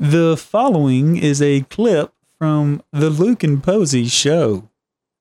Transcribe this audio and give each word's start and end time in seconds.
The 0.00 0.36
following 0.36 1.16
is 1.16 1.42
a 1.42 1.62
clip 1.62 2.12
from 2.38 2.84
the 2.92 3.10
Luke 3.10 3.42
and 3.42 3.60
Posey 3.60 4.06
show. 4.06 4.70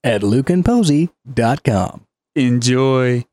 at 0.03 0.21
lukeandposey.com. 0.21 2.05
Enjoy. 2.35 3.25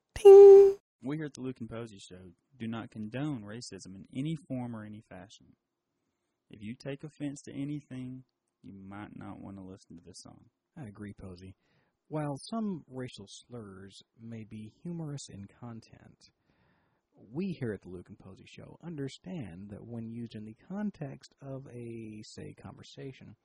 We 1.03 1.17
here 1.19 1.27
at 1.27 1.35
the 1.35 1.43
Luke 1.43 1.61
and 1.61 1.69
Posey 1.69 1.99
Show 1.99 2.33
do 2.59 2.67
not 2.67 2.91
condone 2.91 3.43
racism 3.43 3.95
in 3.95 4.07
any 4.17 4.37
form 4.37 4.75
or 4.75 4.85
any 4.85 5.03
fashion. 5.07 5.49
If 6.51 6.63
you 6.63 6.73
take 6.73 7.05
offense 7.05 7.43
to 7.43 7.53
anything, 7.53 8.25
you 8.63 8.73
might 8.73 9.15
not 9.15 9.39
want 9.39 9.59
to 9.59 9.63
listen 9.63 9.97
to 9.99 10.03
this 10.03 10.21
song. 10.21 10.47
I 10.81 10.85
agree, 10.85 11.13
Posey. 11.13 11.57
While 12.09 12.39
some 12.39 12.85
racial 12.91 13.27
slurs 13.27 14.03
may 14.19 14.45
be 14.45 14.73
humorous 14.83 15.29
in 15.29 15.47
content, 15.61 16.31
we 17.33 17.53
here 17.53 17.73
at 17.73 17.83
the 17.83 17.89
Luke 17.89 18.09
and 18.09 18.19
Posey 18.19 18.45
Show 18.47 18.79
understand 18.83 19.71
that 19.71 19.87
when 19.87 20.11
used 20.11 20.35
in 20.35 20.45
the 20.45 20.57
context 20.69 21.35
of 21.43 21.67
a, 21.73 22.23
say, 22.25 22.55
conversation, 22.55 23.37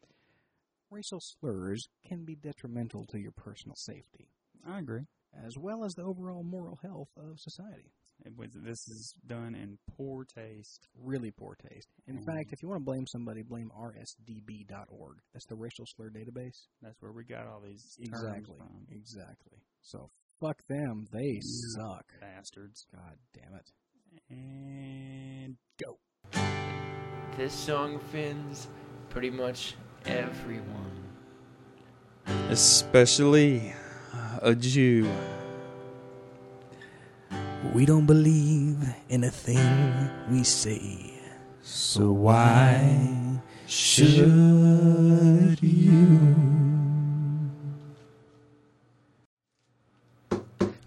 racial 0.90 1.20
slurs 1.22 1.88
can 2.06 2.26
be 2.26 2.36
detrimental 2.36 3.06
to 3.08 3.20
your 3.20 3.32
personal 3.32 3.76
safety, 3.76 4.30
I 4.68 4.80
agree. 4.80 5.06
as 5.46 5.58
well 5.58 5.84
as 5.84 5.94
the 5.94 6.04
overall 6.04 6.44
moral 6.44 6.80
health 6.82 7.10
of 7.18 7.40
society. 7.40 7.94
Was, 8.36 8.50
this 8.54 8.86
is 8.90 9.14
done 9.26 9.56
in 9.56 9.78
poor 9.96 10.26
taste. 10.26 10.90
Really 10.94 11.32
poor 11.32 11.56
taste. 11.56 11.88
In 12.06 12.18
Mhm. 12.18 12.26
fact, 12.26 12.52
if 12.52 12.62
you 12.62 12.68
want 12.68 12.82
to 12.82 12.86
blame 12.86 13.08
somebody, 13.08 13.44
blame 13.44 13.72
rsdb.org. 13.74 15.22
That's 15.32 15.46
the 15.46 15.56
racial 15.56 15.86
slur 15.86 16.10
database. 16.10 16.68
That's 16.82 17.02
where 17.02 17.14
we 17.14 17.24
got 17.24 17.48
all 17.48 17.62
these 17.62 17.96
Exactly. 18.02 18.58
from. 18.58 18.88
Exactly. 18.90 19.60
So 19.82 20.12
fuck 20.40 20.66
them. 20.68 21.08
They 21.12 21.40
suck. 21.42 22.06
Bastards. 22.22 22.86
God 22.94 23.18
damn 23.34 23.56
it. 23.56 23.72
And 24.30 25.58
go. 25.82 25.98
This 27.38 27.54
song 27.54 27.96
offends 27.96 28.68
pretty 29.10 29.30
much 29.30 29.76
everyone. 30.06 30.92
Especially 32.50 33.74
uh, 34.14 34.40
a 34.42 34.56
Jew. 34.56 35.10
We 37.74 37.86
don't 37.86 38.06
believe 38.06 38.78
in 39.10 39.24
a 39.24 39.32
thing 39.32 40.10
we 40.32 40.44
say. 40.44 41.14
So 41.62 42.12
why 42.12 43.42
should 43.68 45.62
you? 45.62 46.49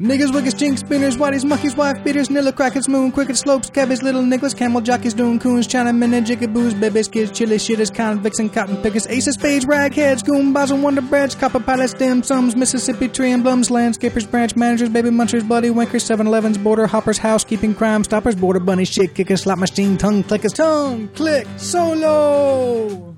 Niggas, 0.02 0.34
wickets, 0.34 0.54
jinx, 0.54 0.80
spinners, 0.80 1.16
whiteys, 1.16 1.44
monkeys, 1.44 1.76
wife 1.76 2.02
beaters, 2.02 2.28
nilla 2.28 2.52
crackers, 2.52 2.88
moon, 2.88 3.12
cricket, 3.12 3.36
slopes, 3.36 3.70
cabbage, 3.70 4.02
little 4.02 4.22
niggas, 4.22 4.56
camel 4.56 4.80
jockeys, 4.80 5.14
doon 5.14 5.38
coons, 5.38 5.68
Chinamen, 5.68 6.12
and 6.12 6.26
jickaboos, 6.26 6.78
babies, 6.80 7.06
kids, 7.06 7.30
chili 7.30 7.54
shitters, 7.56 7.94
convicts, 7.94 8.40
and 8.40 8.52
cotton 8.52 8.76
pickers, 8.78 9.06
aces, 9.06 9.36
spades, 9.36 9.64
ragheads, 9.64 10.24
goombas, 10.24 10.72
and 10.72 10.82
wonder 10.82 11.02
breads, 11.02 11.36
copper 11.36 11.60
pilots, 11.60 11.94
dim 11.94 12.24
sums, 12.24 12.56
Mississippi 12.56 13.06
tree 13.06 13.30
emblems, 13.30 13.68
landscapers, 13.68 14.28
branch 14.28 14.56
managers, 14.56 14.88
baby 14.88 15.10
munchers, 15.10 15.46
bloody 15.46 15.70
winkers, 15.70 16.02
7-Elevens, 16.02 16.58
border 16.58 16.88
hoppers, 16.88 17.18
housekeeping, 17.18 17.72
crime 17.72 18.02
stoppers, 18.02 18.34
border 18.34 18.58
bunnies, 18.58 18.88
shit 18.88 19.14
kickers, 19.14 19.42
slot 19.42 19.60
machine, 19.60 19.96
tongue 19.96 20.24
clickers, 20.24 20.52
tongue 20.52 21.06
click 21.14 21.46
solo. 21.58 23.11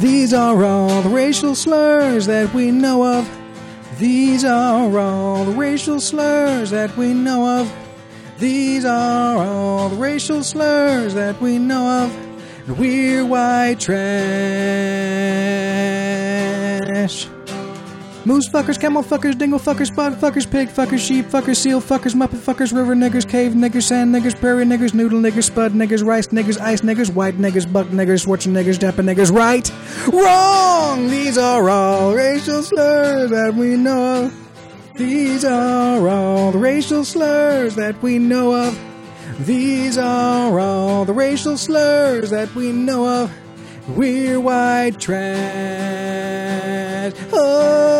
These 0.00 0.32
are 0.34 0.64
all 0.64 1.02
the 1.02 1.08
racial 1.08 1.54
slurs 1.54 2.26
that 2.26 2.52
we 2.52 2.72
know 2.72 3.04
of. 3.04 3.30
These 3.98 4.44
are 4.44 4.98
all 4.98 5.44
the 5.44 5.52
racial 5.52 6.00
slurs 6.00 6.70
that 6.70 6.96
we 6.96 7.14
know 7.14 7.60
of. 7.60 7.72
These 8.38 8.84
are 8.84 9.38
all 9.38 9.88
the 9.88 9.96
racial 9.96 10.42
slurs 10.42 11.14
that 11.14 11.40
we 11.40 11.58
know 11.58 12.04
of. 12.04 12.12
And 12.66 12.76
we're 12.76 13.24
white 13.24 13.78
trash. 13.78 13.94
Moose 18.26 18.48
fuckers, 18.48 18.80
camel 18.80 19.02
fuckers, 19.02 19.36
dingle 19.36 19.58
fuckers, 19.58 19.88
spot 19.88 20.14
fuckers, 20.14 20.50
pig 20.50 20.68
fuckers, 20.68 21.06
sheep 21.06 21.26
fuckers, 21.26 21.56
seal 21.56 21.78
fuckers, 21.78 22.14
muppet 22.14 22.38
fuckers, 22.38 22.74
river 22.74 22.94
niggers, 22.94 23.28
cave 23.28 23.52
niggers, 23.52 23.82
sand 23.82 24.14
niggers, 24.14 24.34
prairie 24.34 24.64
niggers, 24.64 24.94
noodle 24.94 25.20
niggers, 25.20 25.44
spud 25.44 25.72
niggers, 25.72 26.02
rice 26.02 26.28
niggers, 26.28 26.58
ice 26.58 26.80
niggers, 26.80 27.12
white 27.12 27.36
niggers, 27.36 27.70
buck 27.70 27.86
niggers, 27.88 28.24
Schwarzer 28.24 28.50
niggers, 28.50 28.80
Japan 28.80 29.04
niggers, 29.04 29.30
right? 29.30 29.70
Wrong! 30.10 31.08
These 31.08 31.36
are 31.36 31.68
all 31.68 32.14
racial 32.14 32.62
slurs 32.62 33.30
that 33.30 33.54
we 33.54 33.76
know 33.76 34.24
of. 34.24 34.32
These 34.96 35.44
are 35.44 36.08
all 36.08 36.50
the 36.50 36.58
racial 36.58 37.04
slurs 37.04 37.74
that 37.74 38.00
we 38.00 38.18
know 38.18 38.54
of. 38.54 38.78
These 39.40 39.98
are 39.98 40.58
all 40.58 41.04
the 41.04 41.12
racial 41.12 41.58
slurs 41.58 42.30
that 42.30 42.54
we 42.54 42.72
know 42.72 43.06
of. 43.06 43.30
We're 43.88 44.40
white 44.40 44.98
trash. 44.98 45.24
Oh, 47.32 47.93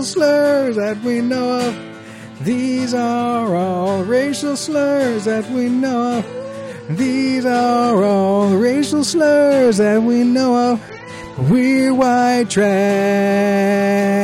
racial 0.00 0.14
slurs 0.14 0.76
that 0.76 0.96
we 1.02 1.20
know 1.20 1.60
of. 1.60 2.44
These 2.46 2.94
are 2.94 3.54
all 3.54 4.02
racial 4.02 4.56
slurs 4.56 5.26
that 5.26 5.46
we 5.50 5.68
know 5.68 6.18
of. 6.18 6.96
These 6.96 7.44
are 7.44 8.02
all 8.02 8.48
racial 8.56 9.04
slurs 9.04 9.76
that 9.76 10.02
we 10.02 10.24
know 10.24 10.72
of. 10.72 11.50
We're 11.50 11.92
white 11.92 12.48
trash. 12.48 14.19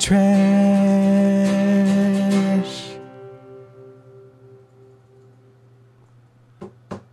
Trash. 0.00 0.40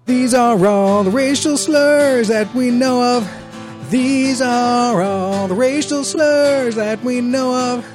These 0.05 0.33
are 0.33 0.65
all 0.65 1.03
the 1.03 1.11
racial 1.11 1.57
slurs 1.57 2.29
that 2.29 2.53
we 2.55 2.71
know 2.71 3.17
of. 3.17 3.29
These 3.89 4.41
are 4.41 5.01
all 5.01 5.47
the 5.47 5.55
racial 5.55 6.03
slurs 6.03 6.75
that 6.75 7.03
we 7.03 7.21
know 7.21 7.53
of. 7.53 7.85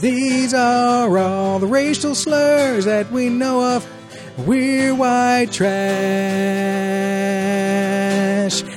These 0.00 0.54
are 0.54 1.18
all 1.18 1.58
the 1.58 1.66
racial 1.66 2.14
slurs 2.14 2.84
that 2.84 3.10
we 3.10 3.28
know 3.28 3.76
of. 3.76 3.86
We're 4.46 4.94
white 4.94 5.50
trash. 5.50 5.68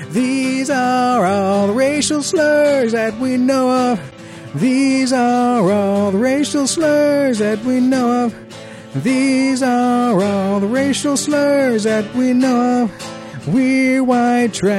These 0.10 0.70
are 0.70 1.26
all 1.26 1.68
the 1.68 1.74
racial 1.74 2.24
slurs 2.24 2.92
that 2.94 3.18
we 3.20 3.38
know 3.38 3.92
of. 3.92 4.21
These 4.56 5.14
are 5.14 5.72
all 5.72 6.12
the 6.12 6.18
racial 6.18 6.68
slurs 6.68 7.40
that 7.40 7.64
we 7.64 7.80
know 7.80 8.26
of. 8.26 8.36
These 9.02 9.64
are 9.64 10.22
all 10.22 10.60
the 10.60 10.68
racial 10.68 11.16
slurs 11.16 11.84
that 11.84 12.14
we 12.14 12.34
know 12.34 12.84
of. 12.84 13.48
We're 13.48 14.04
white 14.04 14.54
trash. 14.54 14.72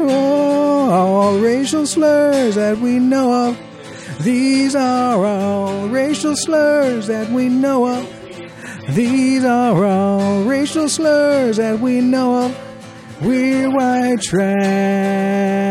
Oh, 0.00 0.90
all 0.90 1.38
racial 1.38 1.86
slurs 1.86 2.56
that 2.56 2.78
we 2.78 2.98
know 2.98 3.50
of. 3.50 3.56
These 4.24 4.74
are 4.74 5.24
all 5.24 5.86
racial 5.88 6.34
slurs 6.34 7.06
that 7.06 7.30
we 7.30 7.48
know 7.48 7.86
of. 7.86 8.08
These 8.92 9.44
are 9.44 9.84
all 9.84 10.42
racial 10.42 10.88
slurs 10.88 11.58
that 11.58 11.78
we 11.78 12.00
know 12.00 12.46
of. 12.46 13.22
We're 13.22 13.70
white 13.70 14.20
trash. 14.20 15.63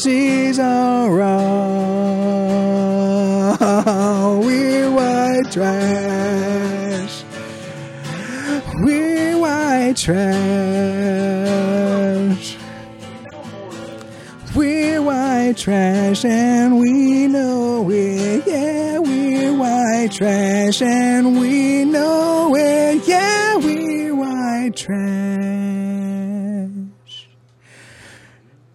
These 0.00 0.58
are 0.58 1.20
all. 1.20 1.52
We're 4.40 4.90
white 4.90 5.52
trash. 5.52 7.24
We're 8.80 9.38
white 9.38 9.94
trash. 9.98 10.16
We're 14.56 15.02
white 15.02 15.58
trash 15.58 16.24
and 16.24 16.78
we 16.78 17.26
know 17.26 17.90
it. 17.90 18.46
Yeah, 18.46 18.98
we're 18.98 19.54
white 19.58 20.10
trash 20.10 20.80
and 20.80 21.38
we 21.38 21.84
know 21.84 22.56
it. 22.56 23.06
Yeah, 23.06 23.56
we're 23.58 24.14
white 24.14 24.74
trash. 24.74 25.61